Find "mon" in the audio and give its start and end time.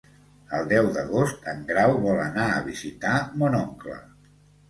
3.43-3.59